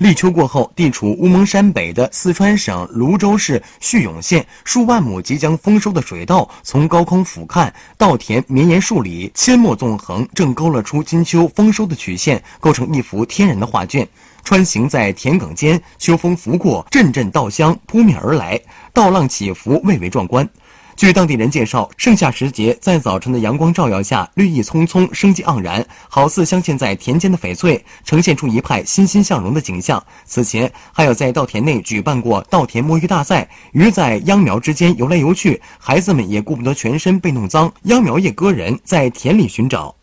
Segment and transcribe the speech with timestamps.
[0.00, 14.08] 立秋过后，地处乌蒙山北的四川省泸州市叙永县，数万亩即将丰收的水稻，从高空俯瞰，稻田绵延数里，阡陌纵横，正勾勒出金秋丰收的曲线，构成一幅天然的画卷。
[14.42, 18.58] 穿行在田埂间，秋风拂过，阵阵稻香扑面而来，
[18.94, 20.48] 稻浪起伏，蔚为壮观。
[21.00, 30.04] 据当地人介绍，盛夏时节，在早晨的阳光照耀下，绿意葱葱，生机盎然，好似镶嵌在田间的翡翠，呈现出一派欣欣向荣的景象。
[30.26, 39.99] 此前，还有在稻田内举办过稻田摸鱼大赛，鱼在秧苗之间游来游去，孩子们也顾不得全身被弄脏，秧苗也割人，在田里寻找。